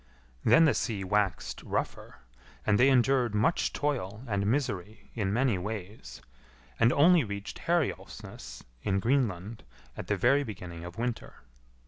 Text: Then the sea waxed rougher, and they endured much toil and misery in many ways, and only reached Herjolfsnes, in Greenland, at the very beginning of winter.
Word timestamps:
Then 0.43 0.65
the 0.65 0.73
sea 0.73 1.03
waxed 1.03 1.61
rougher, 1.61 2.21
and 2.65 2.79
they 2.79 2.89
endured 2.89 3.35
much 3.35 3.71
toil 3.71 4.23
and 4.27 4.47
misery 4.47 5.11
in 5.13 5.31
many 5.31 5.59
ways, 5.59 6.23
and 6.79 6.91
only 6.91 7.23
reached 7.23 7.59
Herjolfsnes, 7.67 8.63
in 8.81 8.99
Greenland, 8.99 9.63
at 9.95 10.07
the 10.07 10.17
very 10.17 10.43
beginning 10.43 10.83
of 10.85 10.97
winter. 10.97 11.43